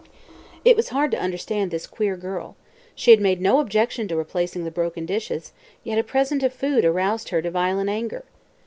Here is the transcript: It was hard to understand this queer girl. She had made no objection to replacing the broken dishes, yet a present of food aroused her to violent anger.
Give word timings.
It 0.65 0.75
was 0.75 0.89
hard 0.89 1.11
to 1.11 1.19
understand 1.21 1.69
this 1.69 1.85
queer 1.85 2.17
girl. 2.17 2.55
She 2.95 3.11
had 3.11 3.21
made 3.21 3.39
no 3.39 3.59
objection 3.59 4.07
to 4.07 4.15
replacing 4.15 4.63
the 4.63 4.71
broken 4.71 5.05
dishes, 5.05 5.51
yet 5.83 5.99
a 5.99 6.03
present 6.03 6.41
of 6.41 6.51
food 6.53 6.85
aroused 6.85 7.29
her 7.29 7.39
to 7.39 7.51
violent 7.51 7.91
anger. 7.91 8.25